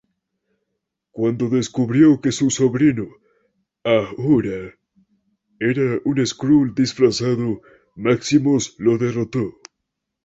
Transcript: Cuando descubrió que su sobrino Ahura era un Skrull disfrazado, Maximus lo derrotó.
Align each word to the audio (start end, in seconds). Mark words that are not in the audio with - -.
Cuando 1.11 1.47
descubrió 1.47 2.21
que 2.21 2.31
su 2.31 2.49
sobrino 2.49 3.07
Ahura 3.83 4.73
era 5.59 6.01
un 6.05 6.25
Skrull 6.25 6.73
disfrazado, 6.73 7.61
Maximus 7.95 8.73
lo 8.79 8.97
derrotó. 8.97 9.59